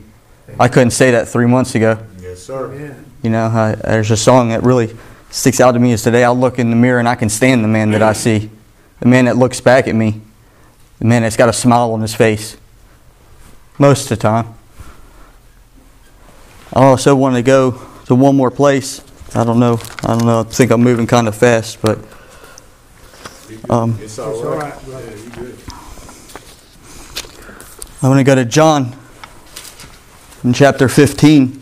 [0.60, 1.98] I couldn't say that three months ago.
[2.20, 2.74] Yes, sir.
[2.76, 2.94] Yeah.
[3.24, 4.96] You know, I, there's a song that really
[5.30, 7.64] sticks out to me is today I look in the mirror and I can stand
[7.64, 8.50] the man that I see,
[9.00, 10.22] the man that looks back at me,
[11.00, 12.58] the man that's got a smile on his face
[13.78, 14.54] most of the time.
[16.74, 19.02] I also want to go to one more place.
[19.36, 19.80] I don't know.
[20.04, 20.42] I don't know.
[20.42, 22.00] I think I'm moving kind of fast, but
[23.70, 24.74] um, It's all right.
[24.74, 24.84] right.
[24.88, 25.58] Yeah, you good.
[28.02, 28.96] I'm going to go to John
[30.44, 31.62] in chapter 15,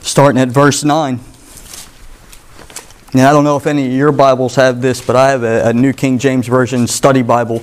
[0.00, 1.20] starting at verse 9.
[3.14, 5.68] Now, I don't know if any of your Bibles have this, but I have a,
[5.68, 7.62] a New King James Version study Bible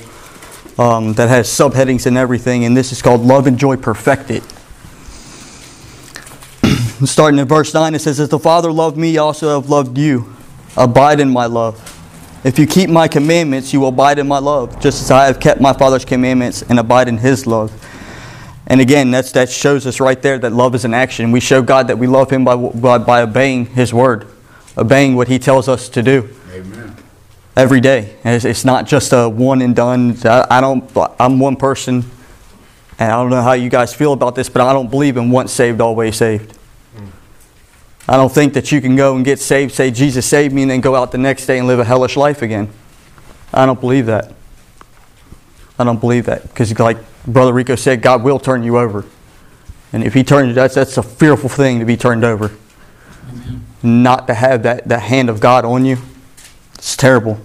[0.77, 4.43] um, that has subheadings and everything, and this is called Love and Joy Perfected.
[7.07, 9.97] Starting at verse 9, it says, As the Father loved me, I also have loved
[9.97, 10.33] you.
[10.75, 11.89] Abide in my love.
[12.43, 15.39] If you keep my commandments, you will abide in my love, just as I have
[15.39, 17.71] kept my Father's commandments and abide in his love.
[18.67, 21.31] And again, that's, that shows us right there that love is an action.
[21.31, 24.27] We show God that we love him by, by, by obeying his word,
[24.77, 26.95] obeying what he tells us to do Amen.
[27.55, 28.15] every day.
[28.25, 30.17] It's, it's not just a one and done.
[30.25, 30.89] I, I don't.
[31.19, 32.05] I'm one person,
[32.99, 35.29] and I don't know how you guys feel about this, but I don't believe in
[35.29, 36.57] once saved, always saved.
[38.07, 40.71] I don't think that you can go and get saved, say Jesus saved me, and
[40.71, 42.69] then go out the next day and live a hellish life again.
[43.53, 44.33] I don't believe that.
[45.79, 49.05] I don't believe that because, like Brother Rico said, God will turn you over,
[49.91, 52.51] and if He turns you, that's that's a fearful thing to be turned over.
[53.81, 55.97] Not to have that that hand of God on you.
[56.75, 57.39] It's terrible.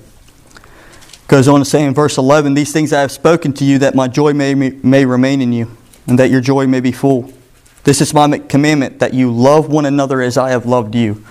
[1.29, 3.95] Goes on to say in verse 11, These things I have spoken to you that
[3.95, 7.33] my joy may, may remain in you, and that your joy may be full.
[7.85, 11.25] This is my commandment that you love one another as I have loved you.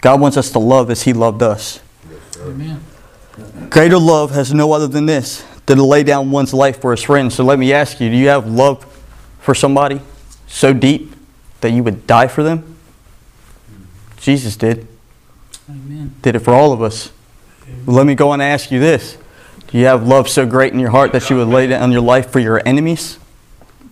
[0.00, 1.80] God wants us to love as He loved us.
[2.40, 2.82] Amen.
[3.70, 7.02] Greater love has no other than this, than to lay down one's life for his
[7.02, 7.34] friends.
[7.34, 8.84] So let me ask you do you have love
[9.40, 10.00] for somebody
[10.46, 11.14] so deep
[11.60, 12.76] that you would die for them?
[14.18, 14.86] Jesus did
[15.68, 16.14] Amen.
[16.22, 17.10] did it for all of us.
[17.86, 19.16] But let me go and ask you this.
[19.68, 22.02] Do you have love so great in your heart that you would lay down your
[22.02, 23.18] life for your enemies?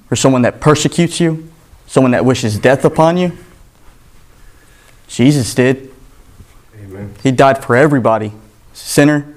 [0.08, 1.49] For someone that persecutes you?
[1.90, 3.36] Someone that wishes death upon you?
[5.08, 5.92] Jesus did.
[6.80, 7.12] Amen.
[7.20, 8.30] He died for everybody
[8.72, 9.34] sinner,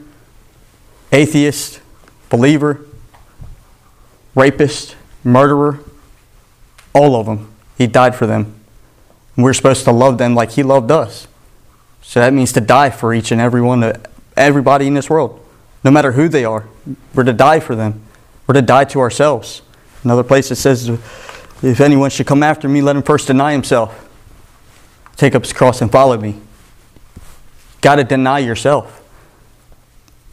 [1.11, 1.81] atheist,
[2.29, 2.85] believer,
[4.35, 5.79] rapist, murderer,
[6.93, 7.51] all of them.
[7.75, 8.53] He died for them.
[9.35, 11.27] And we're supposed to love them like He loved us.
[12.03, 14.05] So that means to die for each and every one, of
[14.37, 15.43] everybody in this world,
[15.83, 16.67] no matter who they are.
[17.15, 18.03] We're to die for them.
[18.45, 19.63] We're to die to ourselves.
[20.03, 20.91] Another place it says,
[21.63, 24.09] if anyone should come after me, let him first deny himself,
[25.15, 26.35] take up his cross and follow me.
[27.79, 29.01] Got to deny yourself.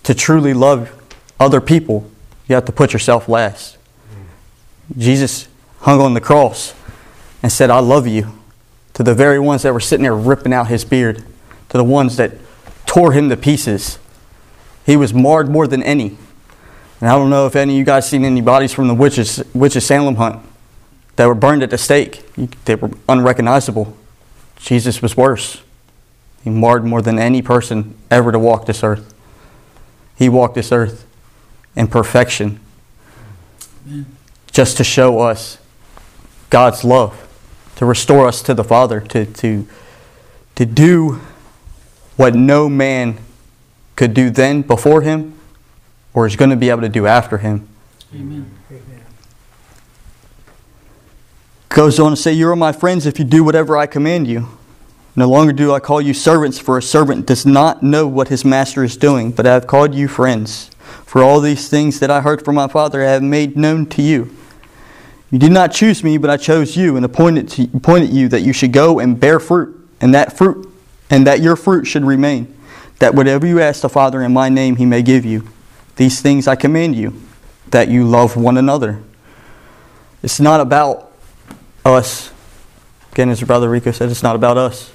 [0.04, 0.90] To truly love
[1.38, 2.10] other people,
[2.48, 3.78] you have to put yourself last.
[4.98, 5.46] Jesus
[5.80, 6.74] hung on the cross
[7.44, 8.36] and said, I love you.
[8.94, 11.24] To the very ones that were sitting there ripping out his beard,
[11.68, 12.32] to the ones that
[12.86, 14.00] tore him to pieces.
[14.84, 16.18] He was marred more than any.
[17.00, 19.44] And I don't know if any of you guys seen any bodies from the witches,
[19.54, 20.44] witches Salem hunt
[21.20, 22.22] that were burned at the stake.
[22.64, 23.94] They were unrecognizable.
[24.56, 25.60] Jesus was worse.
[26.42, 29.12] He marred more than any person ever to walk this earth.
[30.16, 31.06] He walked this earth
[31.76, 32.58] in perfection
[34.50, 35.58] just to show us
[36.48, 37.28] God's love,
[37.76, 39.68] to restore us to the Father, to, to,
[40.54, 41.20] to do
[42.16, 43.18] what no man
[43.94, 45.38] could do then before him
[46.14, 47.68] or is going to be able to do after him.
[48.14, 48.50] Amen.
[51.70, 54.48] Goes on to say, You are my friends if you do whatever I command you.
[55.14, 58.44] No longer do I call you servants, for a servant does not know what his
[58.44, 60.70] master is doing, but I have called you friends.
[61.06, 64.02] For all these things that I heard from my Father I have made known to
[64.02, 64.36] you.
[65.30, 68.40] You did not choose me, but I chose you and appointed, to, appointed you that
[68.40, 70.68] you should go and bear fruit, and that fruit
[71.08, 72.52] and that your fruit should remain,
[72.98, 75.46] that whatever you ask the Father in my name he may give you.
[75.94, 77.20] These things I command you,
[77.68, 79.02] that you love one another.
[80.22, 81.09] It's not about
[81.84, 82.32] us.
[83.12, 84.92] Again, as Brother Rico said, it's not about us.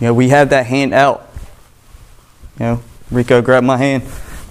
[0.00, 1.30] You know, we have that hand out.
[2.58, 4.02] You know, Rico grabbed my hand.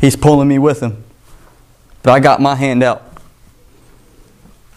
[0.02, 1.04] He's pulling me with him.
[2.02, 3.04] But I got my hand out.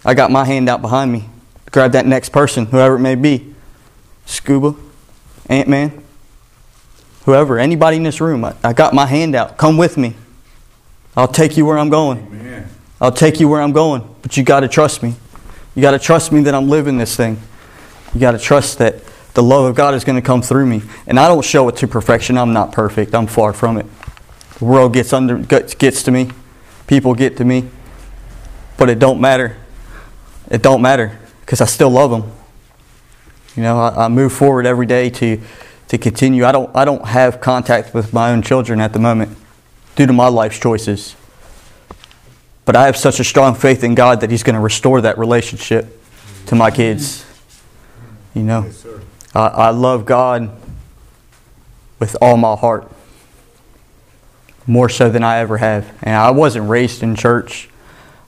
[0.05, 1.29] I got my hand out behind me.
[1.73, 3.55] Grab that next person, whoever it may be.
[4.25, 4.75] Scuba,
[5.49, 6.03] Ant Man,
[7.25, 8.45] whoever, anybody in this room.
[8.45, 9.57] I, I, got my hand out.
[9.57, 10.15] Come with me.
[11.17, 12.19] I'll take you where I'm going.
[12.19, 12.69] Amen.
[13.01, 14.09] I'll take you where I'm going.
[14.23, 15.15] But you got to trust me.
[15.77, 17.41] You got to trust me that I'm living this thing.
[18.15, 18.97] You got to trust that
[19.35, 20.83] the love of God is going to come through me.
[21.07, 22.39] And I don't show it to perfection.
[22.39, 23.15] I'm not perfect.
[23.15, 23.87] I'm far from it.
[24.59, 26.31] The world gets under gets to me.
[26.87, 27.69] People get to me.
[28.79, 29.59] But it don't matter.
[30.51, 32.33] It don't matter because I still love them.
[33.55, 35.41] You know, I, I, move forward every day to
[35.89, 36.47] to continue.
[36.47, 39.37] I don't I don't have contact with my own children at the moment
[39.95, 41.17] due to my life's choices.
[42.67, 45.17] But I have such a strong faith in God that He's going to restore that
[45.17, 45.99] relationship
[46.47, 47.25] to my kids.
[48.35, 48.87] You know, yes,
[49.35, 50.51] I, I love God
[51.99, 52.91] with all my heart,
[54.67, 55.91] more so than I ever have.
[56.03, 57.71] And I wasn't raised in church.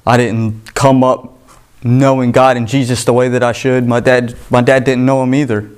[0.07, 1.37] I didn't come up
[1.83, 3.87] knowing God and Jesus the way that I should.
[3.87, 5.69] My dad, my dad didn't know him either.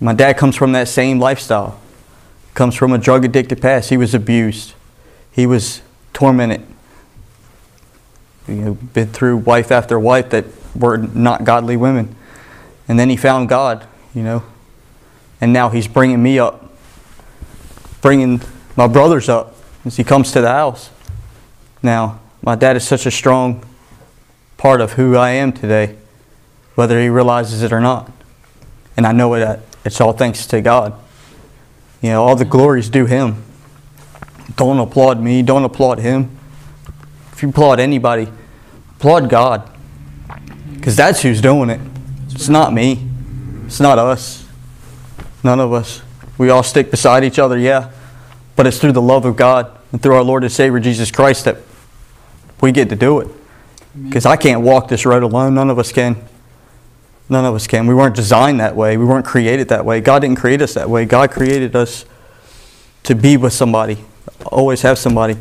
[0.00, 1.78] My dad comes from that same lifestyle.
[2.54, 3.90] Comes from a drug addicted past.
[3.90, 4.74] He was abused.
[5.30, 6.66] He was tormented.
[8.48, 12.14] You know, been through wife after wife that were not godly women.
[12.88, 14.42] And then he found God, you know.
[15.40, 16.72] And now he's bringing me up,
[18.00, 18.40] bringing
[18.76, 20.90] my brothers up as he comes to the house.
[21.82, 23.64] Now, my dad is such a strong
[24.56, 25.96] part of who I am today,
[26.74, 28.10] whether he realizes it or not.
[28.96, 30.94] And I know that it's all thanks to God.
[32.00, 33.42] You know, all the glories due him.
[34.56, 36.36] Don't applaud me, don't applaud him.
[37.42, 38.28] If you applaud anybody,
[38.98, 39.68] applaud God.
[40.74, 41.80] Because that's who's doing it.
[42.30, 43.04] It's not me.
[43.66, 44.46] It's not us.
[45.42, 46.02] None of us.
[46.38, 47.90] We all stick beside each other, yeah.
[48.54, 51.44] But it's through the love of God and through our Lord and Savior Jesus Christ
[51.46, 51.56] that
[52.60, 53.26] we get to do it.
[54.00, 55.56] Because I can't walk this road alone.
[55.56, 56.24] None of us can.
[57.28, 57.88] None of us can.
[57.88, 58.96] We weren't designed that way.
[58.96, 60.00] We weren't created that way.
[60.00, 61.06] God didn't create us that way.
[61.06, 62.04] God created us
[63.02, 63.98] to be with somebody,
[64.46, 65.36] always have somebody.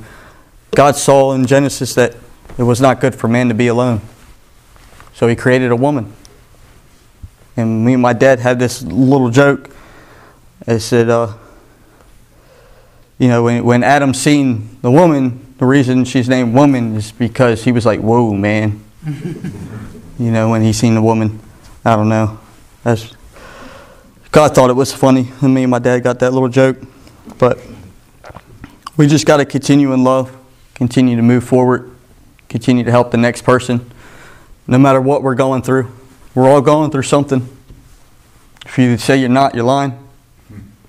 [0.72, 2.15] God saw in Genesis that
[2.57, 4.01] it was not good for man to be alone.
[5.13, 6.13] So he created a woman.
[7.57, 9.69] And me and my dad had this little joke.
[10.67, 11.34] I said, uh,
[13.19, 17.63] you know, when, when Adam seen the woman, the reason she's named woman is because
[17.63, 18.84] he was like, whoa, man.
[19.05, 21.39] you know, when he seen the woman.
[21.84, 22.39] I don't know.
[22.84, 23.13] That's,
[24.32, 25.32] God thought it was funny.
[25.41, 26.78] And me and my dad got that little joke.
[27.38, 27.59] But
[28.97, 30.36] we just got to continue in love,
[30.82, 31.95] continue to move forward,
[32.49, 33.88] continue to help the next person,
[34.65, 35.91] no matter what we're going through.
[36.34, 37.47] We're all going through something.
[38.65, 39.93] If you say you're not, you're lying.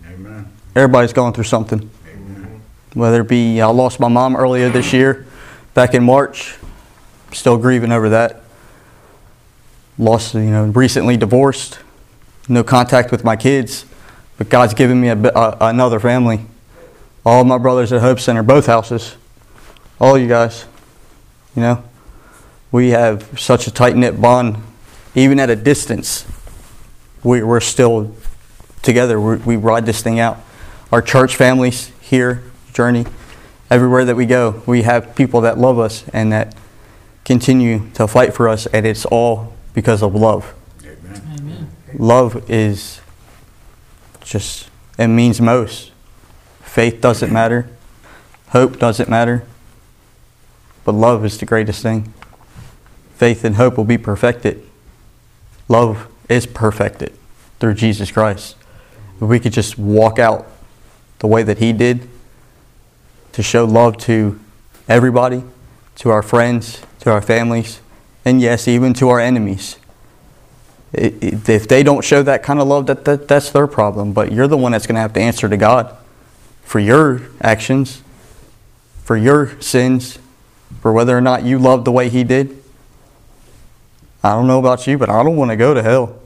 [0.07, 0.51] Amen.
[0.74, 1.90] Everybody's going through something
[2.95, 5.26] whether it be I lost my mom earlier this year,
[5.74, 6.57] back in March,
[7.32, 8.45] still grieving over that.
[9.99, 11.80] Lost, you know, recently divorced,
[12.49, 13.84] no contact with my kids,
[14.38, 16.47] but God's given me a, a, another family.
[17.26, 19.16] All my brothers at Hope Center, both houses,
[20.03, 20.67] all you guys,
[21.55, 21.85] you know,
[22.73, 24.57] we have such a tight knit bond,
[25.15, 26.27] even at a distance.
[27.23, 28.13] We, we're still
[28.83, 29.21] together.
[29.21, 30.39] we we ride this thing out.
[30.91, 32.43] Our church families here
[32.73, 33.07] journey.
[33.71, 36.57] Everywhere that we go, we have people that love us and that
[37.25, 40.53] continue to fight for us, and it's all because of love.
[40.83, 41.23] Amen.
[41.39, 41.71] Amen.
[41.95, 43.01] Love is
[44.21, 45.93] just, it means most.
[46.61, 47.69] Faith doesn't matter,
[48.49, 49.47] hope doesn't matter,
[50.85, 52.12] but love is the greatest thing.
[53.16, 54.62] Faith and hope will be perfected.
[55.68, 57.12] Love is perfected
[57.61, 58.57] through Jesus Christ.
[59.16, 60.47] If we could just walk out
[61.20, 62.09] the way that He did,
[63.33, 64.39] to show love to
[64.89, 65.43] everybody,
[65.97, 67.80] to our friends, to our families,
[68.24, 69.78] and yes, even to our enemies.
[70.93, 74.12] If they don't show that kind of love, that, that, that's their problem.
[74.12, 75.97] But you're the one that's going to have to answer to God
[76.62, 78.03] for your actions,
[79.03, 80.18] for your sins,
[80.81, 82.62] for whether or not you love the way He did.
[84.25, 86.18] I don't know about you, but I don't want to go to hell.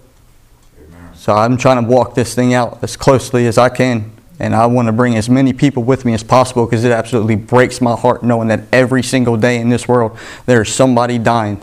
[1.14, 4.12] So I'm trying to walk this thing out as closely as I can.
[4.38, 7.36] And I want to bring as many people with me as possible because it absolutely
[7.36, 11.62] breaks my heart knowing that every single day in this world there is somebody dying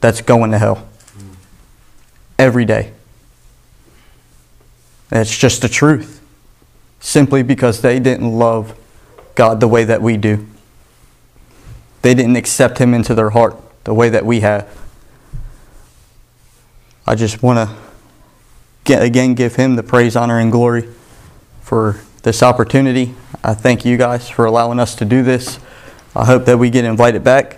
[0.00, 0.86] that's going to hell.
[2.38, 2.92] Every day.
[5.08, 6.20] That's just the truth.
[7.00, 8.78] Simply because they didn't love
[9.34, 10.46] God the way that we do.
[12.04, 14.68] They didn't accept Him into their heart the way that we have.
[17.06, 17.74] I just want to
[18.84, 20.86] get again give Him the praise, honor, and glory
[21.62, 23.14] for this opportunity.
[23.42, 25.58] I thank you guys for allowing us to do this.
[26.14, 27.56] I hope that we get invited back.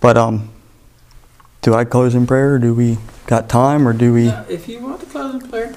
[0.00, 0.48] But um,
[1.60, 2.54] do I close in prayer?
[2.54, 2.96] Or do we
[3.26, 4.28] got time, or do we?
[4.48, 5.76] If you want to close in prayer.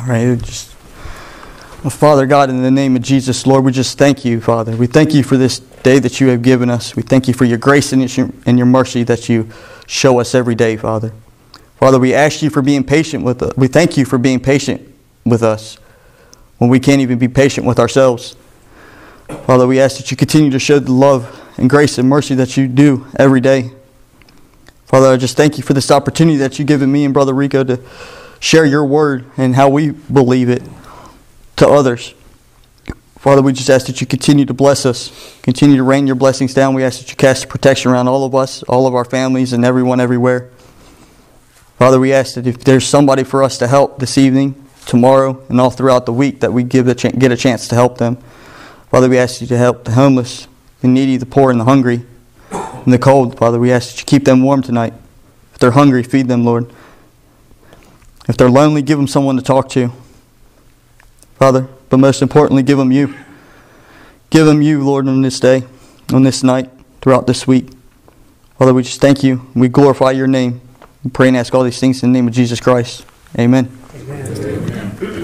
[0.00, 0.75] All right, just.
[1.90, 4.74] Father God, in the name of Jesus, Lord, we just thank you, Father.
[4.76, 6.96] We thank you for this day that you have given us.
[6.96, 9.48] We thank you for your grace and your mercy that you
[9.86, 11.12] show us every day, Father.
[11.76, 13.56] Father, we ask you for being patient with us.
[13.56, 14.82] We thank you for being patient
[15.24, 15.78] with us
[16.58, 18.34] when we can't even be patient with ourselves.
[19.46, 22.56] Father, we ask that you continue to show the love and grace and mercy that
[22.56, 23.70] you do every day.
[24.86, 27.62] Father, I just thank you for this opportunity that you've given me and Brother Rico
[27.64, 27.80] to
[28.40, 30.62] share your word and how we believe it
[31.56, 32.14] to others.
[33.18, 36.54] Father, we just ask that you continue to bless us, continue to rain your blessings
[36.54, 36.74] down.
[36.74, 39.64] We ask that you cast protection around all of us, all of our families, and
[39.64, 40.50] everyone everywhere.
[41.76, 44.54] Father, we ask that if there's somebody for us to help this evening,
[44.86, 47.74] tomorrow, and all throughout the week, that we give a ch- get a chance to
[47.74, 48.16] help them.
[48.90, 50.46] Father, we ask you to help the homeless,
[50.80, 52.06] the needy, the poor, and the hungry,
[52.50, 53.36] and the cold.
[53.36, 54.94] Father, we ask that you keep them warm tonight.
[55.52, 56.72] If they're hungry, feed them, Lord.
[58.28, 59.92] If they're lonely, give them someone to talk to.
[61.38, 63.14] Father, but most importantly, give them you.
[64.30, 65.64] Give them you, Lord, on this day,
[66.12, 66.70] on this night,
[67.00, 67.70] throughout this week.
[68.58, 69.46] Father, we just thank you.
[69.54, 70.60] We glorify your name.
[71.04, 73.04] We pray and ask all these things in the name of Jesus Christ.
[73.38, 73.70] Amen.
[73.94, 75.22] Amen.